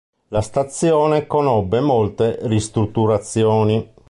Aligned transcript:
La 0.29 0.41
stazione 0.41 1.27
conobbe 1.27 1.79
molte 1.79 2.39
ristrutturazioni. 2.47 3.93